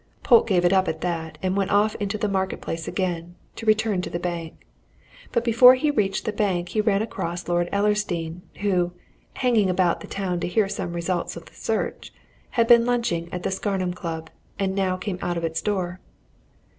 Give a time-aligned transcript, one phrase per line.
[0.23, 3.67] Polke gave it up at that, and went off into the Market Place again, to
[3.67, 4.65] return to the bank.
[5.31, 8.93] But before he reached the bank he ran across Lord Ellersdeane, who,
[9.35, 12.11] hanging about the town to hear some result of the search,
[12.49, 15.99] had been lunching at the Scarnham Club, and now came out of its door.